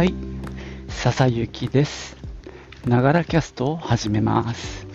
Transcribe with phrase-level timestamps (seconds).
[0.00, 0.14] はい、
[0.88, 2.16] 笹雪です。
[2.86, 4.86] ながらキャストを始めます。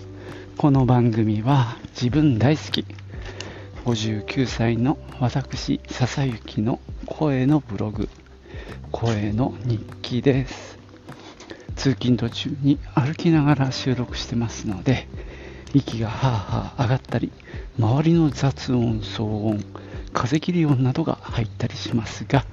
[0.58, 2.88] この番組は自分大好き、
[3.86, 8.10] 59歳の私、笹雪の声のブログ、
[8.92, 10.80] 声の日記です。
[11.76, 15.08] 通勤途中に歩きながら収録してますので、
[15.76, 17.32] 息がはあはあ上がったり、
[17.78, 19.64] 周りの雑音、騒音、
[20.14, 22.44] 風切り音などが入ったりしますが、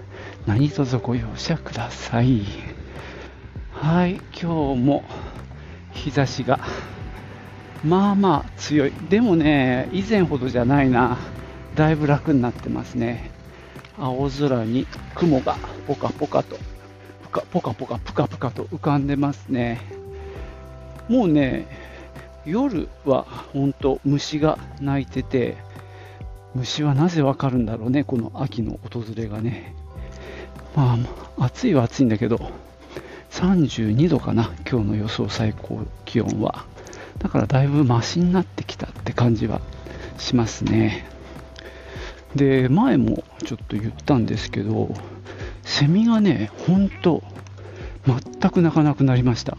[0.46, 2.42] 何卒ご容赦ください。
[3.72, 5.04] はい、今日も
[5.92, 6.60] 日差しが
[7.84, 8.92] まあまあ強い。
[9.08, 11.18] でもね、以前ほどじゃないな。
[11.74, 13.30] だいぶ楽になってますね。
[13.98, 16.58] 青空に雲がポカポカと、
[17.22, 19.80] ポカポカポカプカプカと浮かんでますね。
[21.08, 21.66] もうね、
[22.44, 25.56] 夜は本当虫が鳴いてて、
[26.54, 29.74] 虫はなぜわかるんだろうね、この秋の訪れがね。
[30.74, 30.98] ま
[31.38, 32.50] あ、暑いは暑いんだけど、
[33.30, 36.64] 32度かな、今日の予想最高気温は。
[37.18, 39.60] だからだいぶマシになってきたって感じは
[40.18, 41.06] しますね。
[42.34, 44.94] で、前もちょっと言ったんですけど、
[45.62, 47.22] セミがね、ほんと、
[48.06, 49.56] 全く鳴かなくなりました。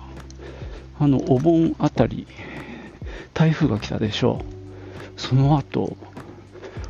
[0.99, 2.27] あの、お盆あたり、
[3.33, 4.43] 台風が来たでしょ
[5.17, 5.21] う。
[5.21, 5.95] その後、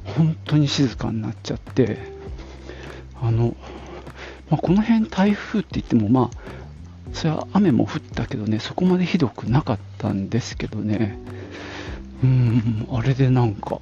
[0.04, 1.98] 本当に静かになっちゃって、
[3.22, 3.56] あの、
[4.50, 6.38] まあ、この辺台風って言っても、まあ、
[7.14, 11.18] それは雨も降ったけどね、そこまでひどくなかったんですけどね、
[12.24, 13.80] うん、あれでなんか、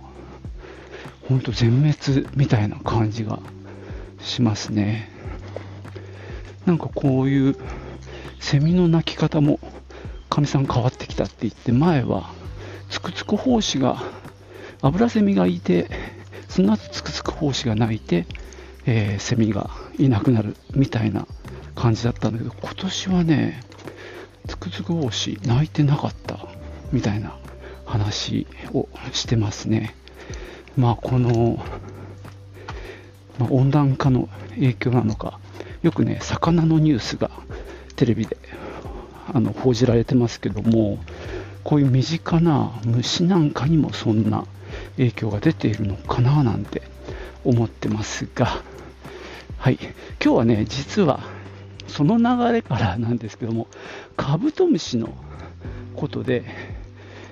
[1.27, 3.39] ほんと全滅みたいな感じが
[4.19, 5.09] しますね。
[6.65, 7.55] なんかこういう
[8.39, 9.59] セミの鳴き方も
[10.29, 12.31] かみさん変わってきたって言って、前は
[12.89, 14.01] つくつく胞子が、
[14.81, 15.89] 油セミがいて、
[16.49, 18.25] その後つくつく胞子が鳴いて、
[18.85, 19.69] えーセミが
[20.01, 21.27] いなくなるみたいな
[21.75, 23.61] 感じだったんだけど、今年はね、
[24.47, 26.39] つくつく帽子泣いてなかった
[26.91, 27.37] みたいな
[27.85, 29.95] 話をしてますね。
[30.75, 31.63] まあこの、
[33.37, 35.39] まあ温暖化の影響なのか、
[35.83, 37.29] よくね、魚のニュースが
[37.95, 38.37] テレビで
[39.31, 40.97] あの報じられてますけども、
[41.63, 44.45] こういう身近な虫なんかにもそんな
[44.97, 46.81] 影響が出ているのかななんて
[47.43, 48.63] 思ってますが、
[49.61, 51.19] はい、今日はね、実は
[51.85, 53.67] その流れからなんですけども、
[54.17, 55.13] カブトムシの
[55.95, 56.45] ことで、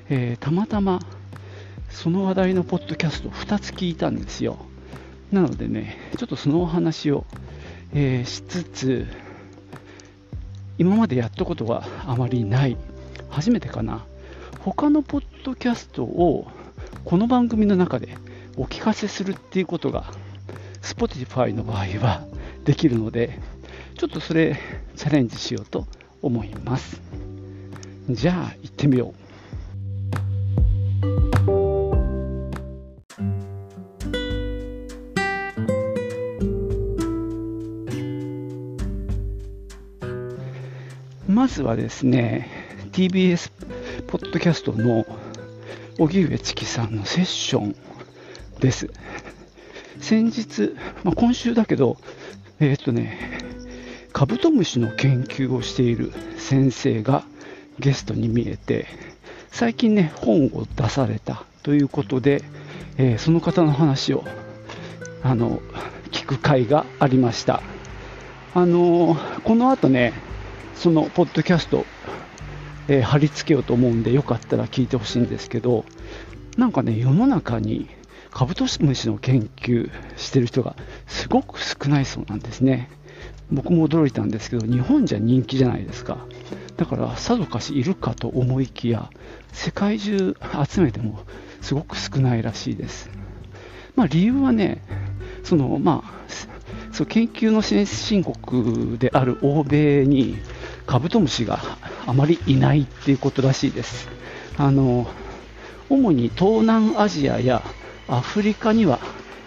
[0.09, 0.99] えーたまたま
[1.89, 4.59] その話題のポッドキャストを2つ聞いたんですよ。
[5.31, 7.25] なのでね、ちょっとそのお話を、
[7.93, 9.07] えーしつつ、
[10.77, 12.77] 今までやったことがあまりない、
[13.31, 14.05] 初めてかな、
[14.59, 16.47] 他のポッドキャストを
[17.05, 18.19] この番組の中で
[18.55, 20.11] お聞かせするっていうことが
[20.81, 22.25] Spotify の場合は
[22.65, 23.39] できるので、
[23.97, 24.59] ちょっとそれ
[24.95, 25.87] チャレンジしようと
[26.21, 27.01] 思います。
[28.09, 29.29] じゃあ行ってみよう。
[41.31, 42.49] まずはですね、
[42.91, 43.51] TBS
[44.07, 45.05] ポッドキャストの
[45.99, 47.75] 荻上チキさんのセッション
[48.59, 48.89] です。
[49.99, 51.97] 先日、まあ、今週だけど、
[52.59, 53.39] えーっとね、
[54.11, 57.23] カブトムシの研究をしている先生が
[57.79, 58.87] ゲストに見えて、
[59.51, 62.43] 最近ね、本を出されたということで、
[62.97, 64.23] えーその方の話を
[65.23, 65.61] あの
[66.11, 67.61] 聞く会がありました。
[68.55, 70.13] あのこの後ね、
[70.75, 71.85] そのポッドキャスト、
[72.87, 75.85] えー貼り付けようと思うんで、よかったら聞いてほしいんですけど、
[76.57, 77.87] なんかね、世の中に
[78.31, 80.75] カブトムシの研究してる人が
[81.07, 82.89] すごく少ないそうなんですね。
[83.51, 86.17] 僕も驚いたんですけど、日本じゃ人気じゃないですか。
[86.77, 89.09] だから、さぞかしいるかと思いきや、
[89.51, 90.35] 世界中
[90.67, 91.19] 集めても
[91.61, 93.09] すごく少ないらしいです。
[93.95, 94.81] まあ、理由はね、
[95.43, 96.19] そのまあ、
[96.91, 100.37] そう研究の先進国である欧米に
[100.85, 101.59] カブトムシが
[102.05, 104.07] あまりいないっていうことらしいです。
[104.57, 105.07] あの
[105.89, 107.63] 主に東南アジアや
[108.09, 108.99] アフリカには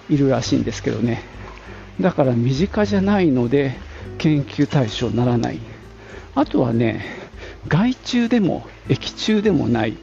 [0.09, 1.23] いるらしいんですけどね。
[2.01, 3.77] だから身近じゃないので
[4.19, 5.59] 研究対象にならない。
[6.35, 7.05] あとはね、
[7.69, 9.97] 害虫でも益虫でもない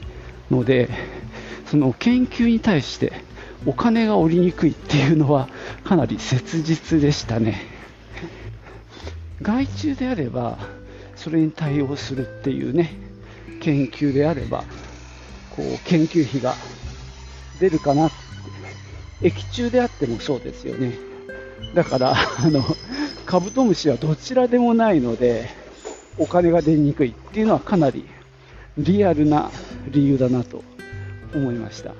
[0.51, 0.89] ので、
[1.65, 3.13] その研究に対して
[3.65, 5.49] お金が下りにくいっていうのは
[5.83, 7.61] かなり切実でしたね。
[9.41, 10.57] 害虫であれば、
[11.15, 12.93] それに対応するっていうね、
[13.61, 14.63] 研究であれば、
[15.49, 16.55] こう研究費が
[17.59, 18.11] 出るかなっ
[19.21, 20.93] て、益虫であってもそうですよね。
[21.73, 22.63] だから、あの、
[23.25, 25.49] カブトムシはどちらでもないので、
[26.17, 28.05] お金が出にくいっていうのはかなり
[28.77, 29.51] リアルな
[29.87, 30.63] 理由だなと
[31.33, 31.93] 思いました。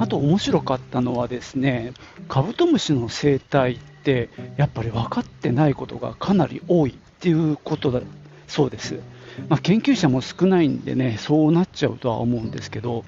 [0.00, 1.92] あと面白かったのはですね、
[2.28, 8.02] カブトムシの生態ってやっぱり分かってないことがかなり多いっていうことだ
[8.46, 9.00] そうです。
[9.48, 13.02] まあ、研究者も少ないんでね、そうなっちゃうとは思うんですけど、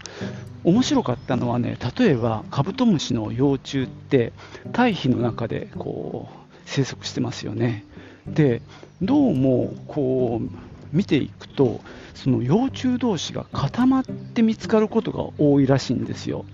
[0.65, 4.33] 面白かったのはね、例えばカブトムシの幼虫って
[4.73, 7.85] 堆肥の中でこう生息してますよね。
[8.27, 8.63] で、
[9.03, 11.83] どうもこう見ていくと、
[12.15, 16.47] その幼虫同士が固まって見つかることが多いらしいんですよ。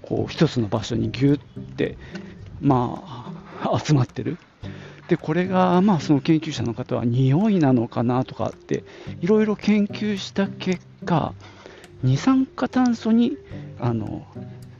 [0.00, 1.38] こう一つの場所にぎゅっ
[1.76, 1.98] て、
[2.62, 4.38] まあ、集まってる。
[5.10, 8.84] でこれが、まあ、その研究者の方は匂いなのかなとかって
[9.20, 11.34] いろいろ研究した結果
[12.04, 13.36] 二酸化炭素に
[13.80, 14.24] あの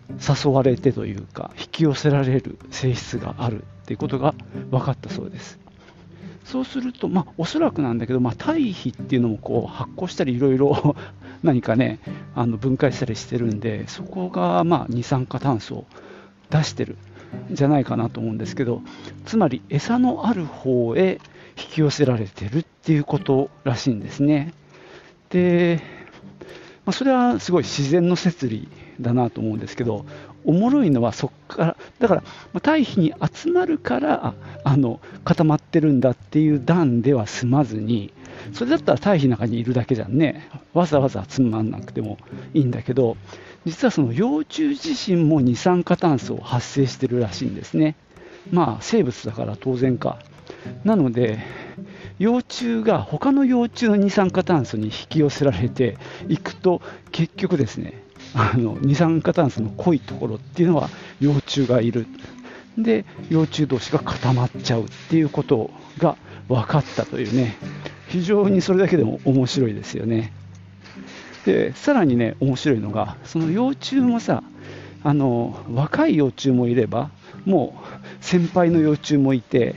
[0.09, 4.37] 誘われてというか引き寄せられる性質があるっていうことが
[4.71, 5.59] 分かったそうです。
[6.45, 10.95] そうすると、まあ、おそらくなんだけど、まあ、堆肥っていうのもこう発酵したりいろいろ
[11.43, 11.99] 何かね
[12.37, 15.87] あの分解したりしてるんでそこがまあ二酸化炭素を
[16.51, 16.97] 出してる。
[17.51, 18.83] じゃないかなと思うんですけど
[19.27, 21.21] つまり餌のある方へ
[21.57, 24.55] 引き寄せられてるっていうことらしいんですね。
[25.29, 25.83] で、
[26.87, 28.69] まあ、それはすごい自然の摂理
[29.01, 30.07] だなと思うんですけど
[30.45, 32.23] おもろいのはそこからだから、
[32.53, 34.35] ま、堆肥に集まるから
[34.65, 38.13] あの固まってるんだっていう段では済まずに
[38.53, 42.19] それだったら堆肥の中にいるだけじゃんねわざわざ集まんなくても
[42.55, 43.17] いいんだけど
[43.67, 47.95] 実はその幼虫自身も二酸化炭素を発生してるらしいんですね。
[48.51, 50.19] まあ生物だから当然か。
[50.85, 51.39] なので、
[52.19, 55.99] 幼虫が他の幼虫の二酸化炭素に引き寄せられて
[56.29, 56.81] いくと、
[57.13, 58.03] 結局ですね、
[58.35, 60.89] あの二酸化炭素の濃いところっていうのは
[61.21, 62.07] 幼虫がいる。
[62.79, 66.17] で、幼虫同士が固まっちゃうっていうことが
[66.49, 67.57] 分かったというね、
[68.11, 70.33] 非常にそれだけでも面白いですよね。
[71.47, 74.43] でさらにね面白いのがその幼虫もさ
[75.03, 77.11] あの若い幼虫もいれば
[77.47, 79.75] もう先輩の幼虫もいて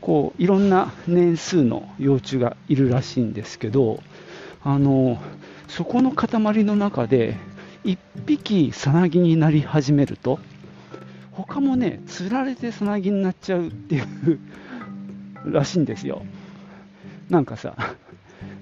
[0.00, 4.00] こういろんな年数の幼虫がいるらしいんですけど
[4.62, 5.20] あの
[5.66, 6.28] そこの塊
[6.64, 7.36] の中で
[7.84, 10.38] 1匹さなぎになり始めると
[11.32, 14.38] 他もねつられてさなぎになっちゃうっていう
[15.46, 16.22] らしいんですよ
[17.30, 17.74] なんかさ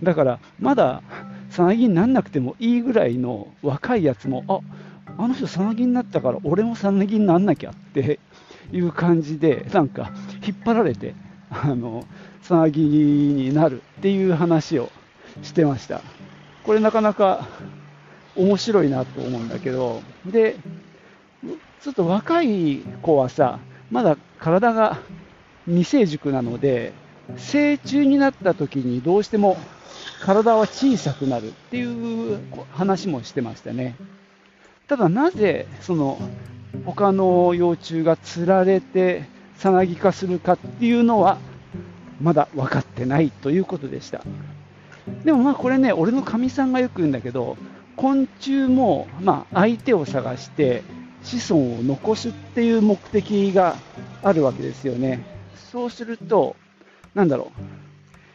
[0.03, 1.03] だからまだ
[1.51, 4.61] さなぎになんなくてもいいぐらいの若いやつも、あ
[5.17, 8.21] あの人さなぎになったから俺もさなぎになんなきゃって
[8.71, 10.13] いう感じで、なんか
[10.47, 11.15] 引っ張られて、
[11.51, 12.05] あの
[12.43, 14.91] さなぎになるっていう話を
[15.43, 16.03] してました。
[16.65, 17.49] これなかなか
[18.37, 20.57] 面白いなと思うんだけど、で、
[21.81, 23.59] ちょっと若い子はさ、
[23.91, 24.99] まだ体が
[25.67, 26.93] 未成熟なので、
[27.37, 29.57] 成虫になった時にどうしても
[30.21, 32.41] 体は小さくなるっていう
[32.73, 33.97] 話もしてましたね。
[34.89, 36.19] ただなぜその
[36.85, 39.25] 他の幼虫が釣られて
[39.57, 41.39] さなぎ化するかっていうのは
[42.21, 44.23] まだ分かってないということでした。
[45.25, 47.57] でもまあこれね、俺のかみさんがよく言うんだけど、
[47.97, 50.83] 昆虫もまあ相手を探して
[51.23, 53.77] 子孫を残すっていう目的が
[54.23, 55.25] あるわけですよね。
[55.73, 56.57] そうすると、
[57.15, 57.53] なんだろ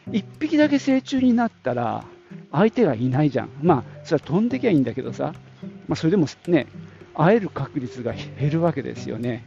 [0.08, 2.04] う、1匹だけ成虫になったら、
[2.52, 3.50] 相手がいないじゃん。
[3.62, 5.34] まあ、それは飛んできゃいいんだけどさ、
[5.88, 6.66] まあ、それでもね、
[7.14, 9.44] 会える確率が減るわけですよね。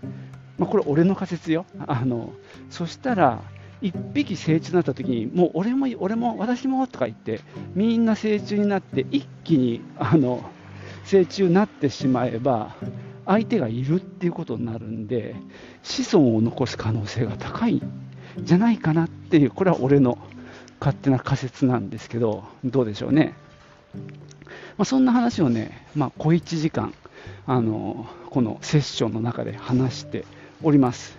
[0.57, 1.65] まあ、これ、俺の仮説よ。
[1.85, 2.33] あの
[2.69, 3.41] そしたら、
[3.81, 7.41] 1匹成虫になった時に、もう俺も、俺も、私もとか言って、
[7.75, 10.43] みんな成虫になって、一気にあの
[11.05, 12.75] 成虫になってしまえば、
[13.25, 15.35] 相手がいるっていうことになるんで、
[15.83, 17.81] 子孫を残す可能性が高い
[18.39, 20.17] じゃないかなっていう、これは俺の
[20.79, 23.33] 勝手な仮説なんですけど、どうでしょうね。
[24.77, 26.93] まあ、そんな話をね、まあ、小1時間、
[27.45, 30.25] あのこのセッションの中で話して
[30.63, 31.17] おります。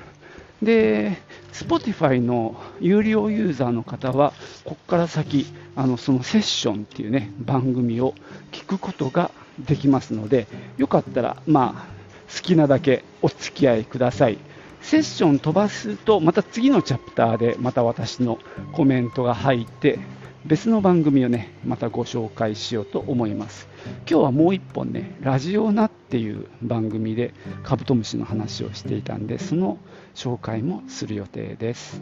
[0.62, 1.18] で、
[1.52, 4.32] Spotify の有料ユーザーの方は、
[4.64, 5.46] ここから先、
[5.76, 8.14] あのそのセッションっていうね、番組を
[8.52, 10.46] 聞くことができますので、
[10.76, 11.98] よかったら、まあ、
[12.34, 14.38] 好きなだけお付き合いください。
[14.80, 18.38] セッション飛ばすと、また次のチャプターでまた私の
[18.73, 19.99] コメントが入って、
[20.47, 23.68] 別の番組をね、またご紹介しようと思います。
[24.08, 29.78] 今日はもう一本ね、ラジオナっていう番組でカブトムシの話をしていたんで、その
[30.14, 32.00] 紹介もする予定です。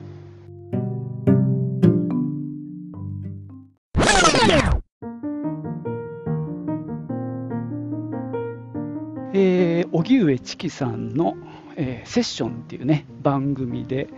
[9.39, 11.37] えー、荻上チキさんの
[11.77, 14.09] えー、セッションっていうね番組で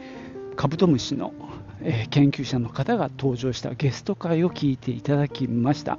[0.57, 1.35] カブトムシの、
[1.83, 5.99] えー、研究者の方が登場したゲスト会を聞いていただきました。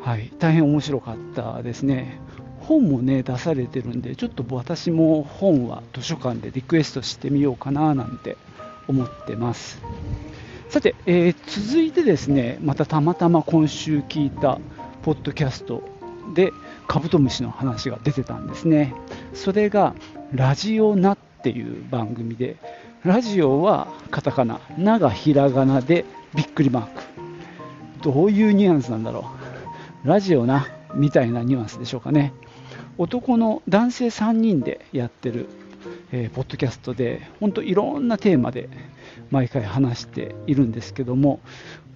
[0.00, 2.18] はい、大変面白かったですね。
[2.60, 8.36] 本もね出されてるんで、ちょっと私も本は図書館でリクエストしてみようかななんて
[8.88, 9.80] 思ってます。
[10.68, 14.58] さて、えー、続いてですね、またたまたま今週聞いた
[15.02, 15.82] ポッドキャスト
[16.34, 16.52] で
[16.86, 18.94] カブトムシの話が出てたんですね。
[19.34, 19.94] それが
[20.34, 22.56] ラジオナっていう番組で、
[23.04, 27.02] ラジオはカタカナ、ナがひらがなでびっくりマーク。
[28.02, 29.30] どういうニュアンスなんだろ
[30.04, 30.08] う。
[30.08, 32.32] ラジオなみたいなニュアンスでしょうかね。
[32.98, 35.48] 男の男性3人でやってる、
[36.12, 38.68] えー、ポッドキャストで、本当いろんなテーマで
[39.30, 41.40] 毎回話しているんですけども、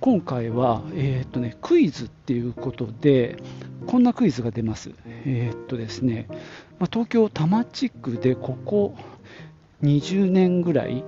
[0.01, 3.37] 今回は、えー、っとね、クイズっていうことで、
[3.87, 4.91] こんなクイズが出ます。
[5.07, 6.27] えー、っとですね、
[6.79, 8.97] まあ、東京多摩地区でここ
[9.83, 11.05] 20年ぐらい、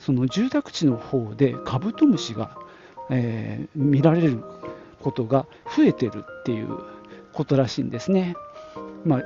[0.00, 2.56] その住宅地の方でカブトムシが、
[3.10, 4.42] えー、見られる
[5.00, 5.46] ことが
[5.76, 6.68] 増えてるっていう
[7.32, 8.34] ことらしいんですね。
[9.04, 9.22] まあ、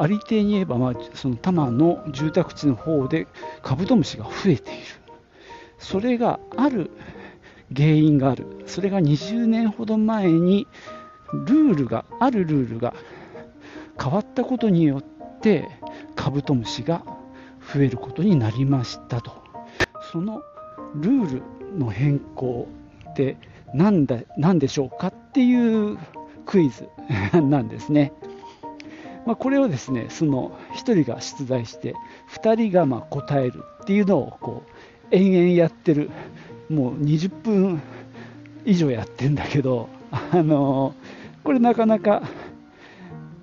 [0.00, 3.26] ありていに言えば、まあ、その多摩の住宅地の方で
[3.62, 4.82] カブトムシが増えている。
[5.78, 6.90] それがある
[7.76, 8.46] 原因がある。
[8.66, 10.66] それが20年ほど前に
[11.46, 12.94] ルールが、あるルールが
[14.02, 15.68] 変わったことによって
[16.16, 17.04] カブトムシが
[17.74, 19.32] 増えることになりましたと。
[20.12, 20.42] その
[20.94, 22.66] ルールの変更
[23.10, 23.36] って
[23.74, 25.98] 何だ何でしょうかっていう
[26.46, 26.88] クイズ
[27.34, 28.14] なんですね。
[29.26, 31.94] まあ、これをですねその1人が出題して
[32.32, 36.10] 2人がま答えるっていうのをこう延々やってる。
[36.70, 37.82] もう20分
[38.64, 40.94] 以上やってんだけどあの
[41.42, 42.22] これなかなか、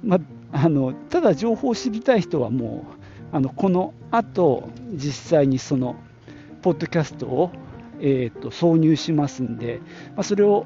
[0.03, 0.19] ま
[0.53, 2.85] あのただ情報を知りたい人はも
[3.33, 5.95] うあのこの後実際にその
[6.61, 7.51] ポッドキャストを、
[7.99, 9.81] えーと、挿入しますんで、
[10.15, 10.65] まあ、それを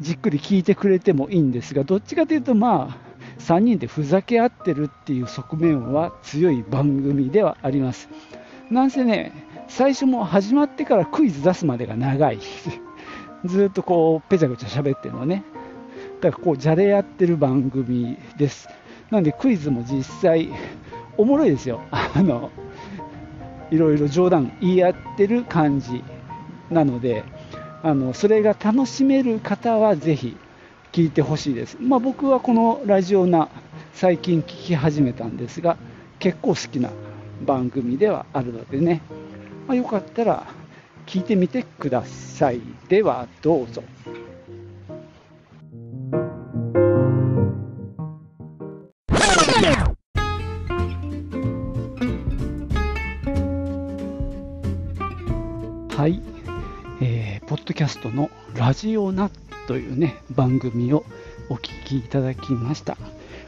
[0.00, 3.05] じっくり聞いてくれてもいいんですがどっちかというとまあ
[3.38, 8.08] 3人でふざけ合ってるっていう側面は強い番組ではあります。
[8.70, 9.32] なんせね、
[9.68, 12.38] 最初も始まってからクイズ出すまでが長い。
[13.44, 15.44] ずっとこう、ぺちゃくちゃ喋ってるのね。
[16.20, 18.68] だからこう、じゃれやってる番組です。
[19.10, 20.50] なんでクイズも実際、
[21.16, 21.80] おもろいですよ。
[21.90, 22.50] あの、
[23.70, 26.02] いろいろ冗談言い合ってる感じ
[26.70, 27.24] なので、
[27.82, 30.36] あのそれが楽しめる方はぜひ
[30.96, 31.76] 聞いてほしいです。
[31.78, 33.50] まあ、僕はこのラジオな
[33.92, 35.76] 最近聞き始めたんですが、
[36.18, 36.88] 結構好きな
[37.44, 39.02] 番組ではあるのでね、
[39.68, 40.46] まあ、よかったら
[41.04, 42.62] 聞いてみてください。
[42.88, 43.82] ではどうぞ。
[55.94, 56.22] はい、
[57.02, 59.28] えー、ポッドキャストのラジオナ
[59.66, 61.04] というね番組を
[61.48, 62.96] お聞きいただきました。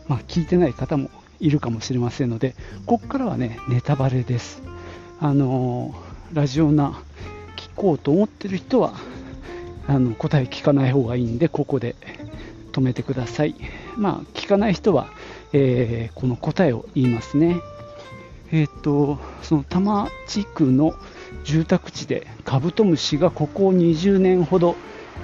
[0.09, 2.55] まあ、聞いてない方もいるかもしれませんので、
[2.87, 4.63] ここからはねネタバレです。
[5.21, 7.01] あのーラジオな
[7.57, 8.93] 聞こうと思ってる人は
[9.87, 11.97] あの答え聞かない方がいいんでここで
[12.73, 13.55] 止めてください
[13.97, 15.09] まあ聞かない人は、
[15.55, 17.57] えー、この答えを言いますね
[18.53, 20.95] えっ、とその多摩地区の
[21.45, 24.77] 住宅地でカブトムシがここ20年ほど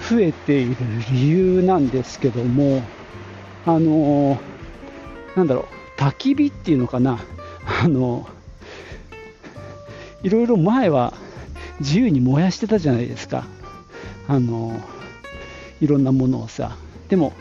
[0.09, 0.77] 増えている
[1.11, 2.83] 理由なんですけども
[3.67, 4.39] あのー、
[5.37, 7.21] なんだろう焚き火っていうのかな。
[7.83, 8.29] あの
[10.23, 11.15] いろいろ前は
[11.81, 13.47] 自由に燃やしてたじゃないですか。
[14.27, 14.81] あの
[15.81, 16.77] いろんなものをさ。
[17.09, 17.33] でも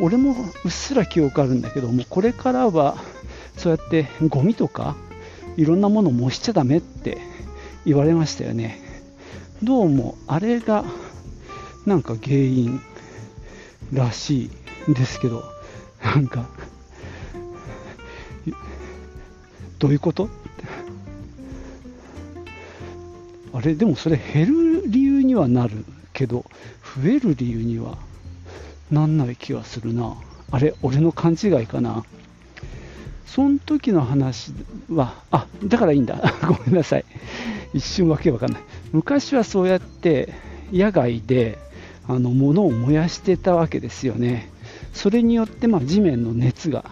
[0.00, 2.96] 俺もうっすら記憶あるんだけどもこれからは
[3.56, 4.96] そうやってゴミとか
[5.56, 7.18] いろんなものを燃しちゃダメって
[7.86, 8.80] 言われましたよね。
[9.62, 10.84] どうもあれが
[11.86, 12.80] なんか原因
[13.92, 14.50] らし
[14.88, 15.44] いですけど
[16.02, 16.48] なんか
[19.78, 20.28] どういうこと？
[23.52, 26.44] あれでもそれ減る理由にはなるけど
[27.02, 27.98] 増える理由には
[28.90, 30.16] なんない気がするな。
[30.50, 32.04] あれ俺の勘違いかな。
[33.26, 34.52] その時の話
[34.90, 36.16] はあだからいいんだ。
[36.46, 37.04] ごめんなさい。
[37.74, 38.62] 一瞬わけわかんない。
[38.92, 40.32] 昔はそうやって
[40.72, 41.58] 野外で
[42.06, 44.50] あの物を燃やしてたわけですよね
[44.92, 46.84] それによって、ま、地面の熱が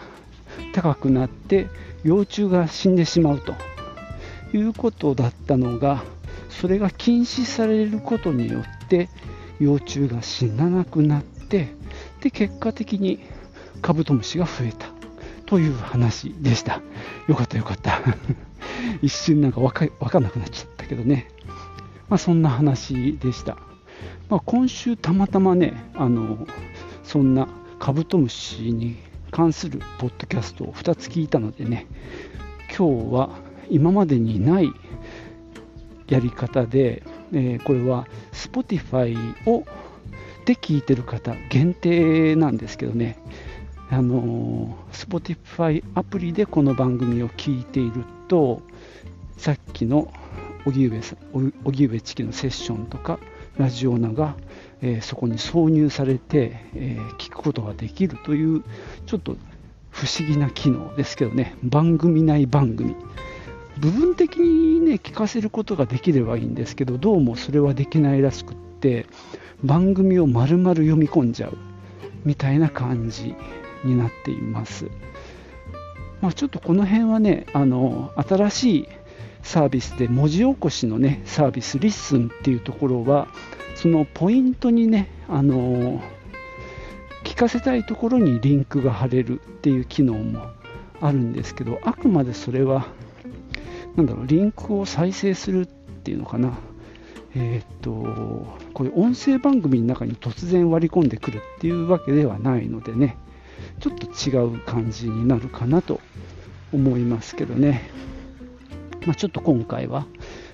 [0.73, 1.69] 高くなって
[2.04, 3.54] 幼虫が死んでしまうと
[4.57, 6.02] いうことだったのが
[6.49, 9.09] それが禁止されることによって
[9.61, 11.69] 幼虫が死ななくなって
[12.21, 13.21] で結果的に
[13.81, 14.87] カブトムシが増えた
[15.47, 16.81] という話でした。
[17.28, 18.00] よかったよかった。
[19.02, 21.28] 一瞬なんかわかわかんなくなっちゃったけどね。
[22.09, 23.59] まあ、そんな話でした。
[24.28, 26.47] まあ、今週たまたまね、あの
[27.04, 28.97] そんなカブトムシに
[29.30, 31.87] 関するポッドキャストを2つ聞いたのでね、
[32.76, 33.30] 今日は
[33.68, 34.71] 今までにない
[36.09, 39.16] やり方で、えー、これは Spotify
[39.49, 39.64] を
[40.44, 43.18] で聞いてる方限定なんですけどね、
[43.90, 48.62] あの Spotify アプリでこの番組を聞いていると、
[49.37, 50.12] さっきの
[50.64, 53.18] 荻上さん荻上チキのセッションとか
[53.59, 54.37] ラジオナが、
[54.80, 58.62] え、そこに挿入されて、え、聞くことができるという
[59.06, 59.37] ちょっと
[59.90, 61.54] 不思議な機能ですけどね。
[61.62, 62.97] 番組内番組。
[63.78, 69.06] 部分的にね聞かせることができればいいんですけどどうもそれはできないらしくって
[69.64, 71.56] 番組を丸々読み込んじゃう
[72.25, 73.35] みたいな感じ
[73.85, 74.88] になっています、
[76.21, 78.88] まあ、ちょっとこの辺はねあの新しい
[79.42, 83.28] サービスで文字起こしのねサービスリッスンっていうところは
[83.75, 86.00] そのポイントにねあの
[87.25, 90.50] 聞かせたいところにリンクが貼れるっていう機能も
[91.00, 92.87] あるんですけどあくまでそれは
[93.96, 96.58] なんだろうリンクを再生するっていうのかな。
[97.34, 97.90] えー、っと
[98.75, 103.16] こういう音声番組の中に突然割り込んでくるっていうわけではないのでね
[103.80, 106.00] ちょっと違う感じになるかなと
[106.75, 107.90] 思いますけどね。
[109.06, 110.06] まあ、ちょっと今回は、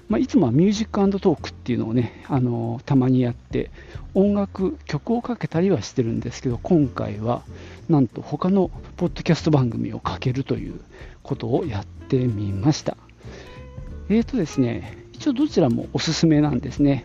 [0.09, 3.71] まあ、いつもはミュージックトークっていうのをね、あのたまにやって
[4.15, 7.43] 音楽曲をかけたりはしてるんですけど今回は
[7.89, 10.81] なんと他のポッドキャスト番組をかけるという
[11.23, 12.97] ことをやってみました。
[14.09, 17.05] えーとですね一応どちらもおすすめなんですね。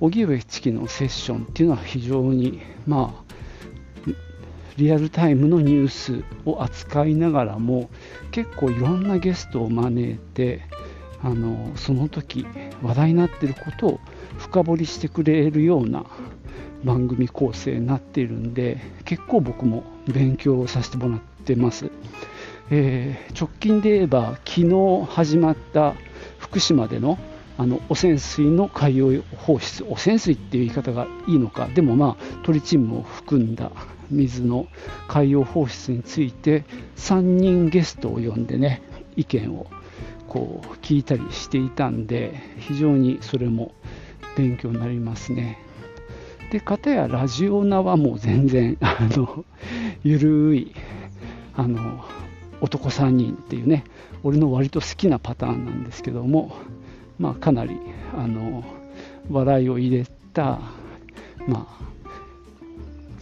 [0.00, 3.21] 荻上チキのセッションっていうのは非常にまあ
[4.76, 7.90] リアルタイムのニュースを扱いながらも
[8.30, 10.62] 結構いろんなゲストを招いて
[11.22, 12.46] あのその時
[12.82, 14.00] 話題になっていることを
[14.38, 16.04] 深掘りしてくれるような
[16.84, 21.90] 番組構成になっているんで結構僕も勉強をさせてもらってます、
[22.70, 25.94] えー、直近で言えば昨日始まった
[26.38, 27.18] 福島での
[27.58, 33.70] あの汚染水の海洋放出汚染水っていう言い方がいいのかでもまあトリチウムを含んだ
[34.12, 34.66] 水の
[35.08, 36.64] 海洋放出について
[36.96, 38.82] 3人ゲストを呼んでね
[39.16, 39.66] 意見を
[40.28, 43.72] こう聞いたりしていたんで非常にそれも
[44.36, 45.58] 勉強になりますね。
[46.50, 49.44] で片やラジオナはもう全然 あの
[50.04, 50.74] ゆるい
[51.54, 52.04] あの
[52.60, 53.84] 男3人っていうね
[54.22, 56.54] 俺の割と好きなパターンなんですけども、
[57.18, 57.78] まあ、かなり
[58.16, 58.64] あの
[59.30, 60.60] 笑いを入れた、
[61.46, 61.91] まあ、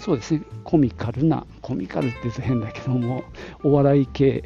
[0.01, 3.23] そうですね、コミカルな、コミカルって言うと変だけども、
[3.63, 4.45] お笑い系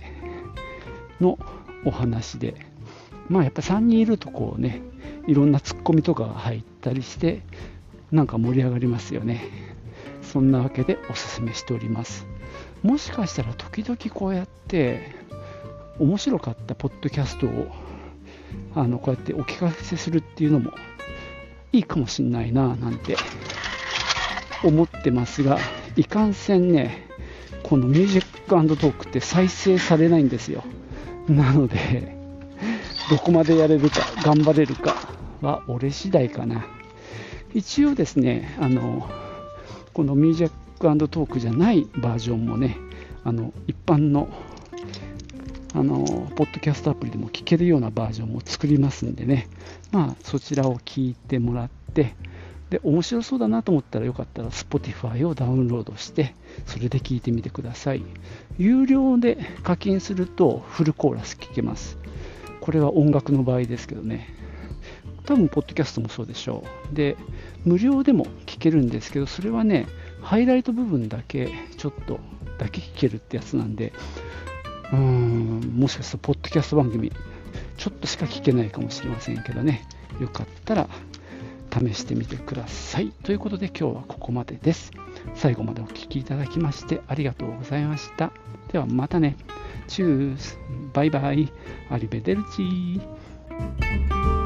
[1.20, 1.38] の
[1.84, 2.56] お話で、
[3.28, 4.82] まあやっぱ3人いるとこうね、
[5.28, 7.42] いろんなツッコミとかが入ったりして、
[8.10, 9.44] なんか盛り上がりますよね。
[10.22, 12.26] そんなわけでおすすめしております。
[12.82, 15.14] もしかしたら時々こうやって
[16.00, 17.68] 面白かったポッドキャストを
[18.74, 20.72] あのこうやってお聞かせするっていうのも
[21.70, 23.16] いいかもしんないななんて
[24.64, 25.58] 思ってますが、
[25.96, 27.06] いかんせんね、
[27.62, 30.64] このミュージックトークって再生されないんですよ。
[31.28, 32.16] なので、
[33.10, 34.96] どこまでやれるか、頑張れるか
[35.40, 36.66] は俺次第かな。
[37.54, 39.08] 一応ですね、あの、
[39.92, 40.54] このミュージック
[41.08, 42.76] トークじゃないバージョンもね、
[43.24, 44.28] あの一般の
[45.72, 46.04] あの
[46.36, 49.48] ポッドキャストアプリでも聞けるようなバージョンも作りますんでね、
[49.90, 52.14] まあ、そちらを聞いてもらって、
[52.74, 56.34] で面白そうだなと思ったらよかったら Spotify をダウンロードして
[56.66, 58.02] それで聞いてみてください。
[58.58, 61.96] 有料で課金するとフルコーラス聞けます。
[62.60, 64.28] これは音楽の場合ですけどね。
[65.24, 66.96] 多分ポッドキャストもそうでしょう。
[66.96, 67.16] で
[67.64, 69.86] 無料でも聞けるんですけどそれはね
[70.20, 72.18] ハイライト部分だけちょっと
[72.58, 73.92] だけ聞けるってやつなんで
[74.92, 77.12] うーんもしかしたらポッドキャスト番組
[77.76, 79.86] ちょっとしか聞けないかもしれませんけどね。
[80.20, 80.88] よかったら
[81.74, 83.12] 試してみてください。
[83.24, 84.92] ということで今日はここまでです。
[85.34, 88.32] 最後までお聴きいただきましてありがとうございました。
[88.72, 89.36] ではまたね。
[89.86, 90.58] チュース、
[90.92, 91.52] バイバイ、
[91.90, 94.43] アリベデルチー。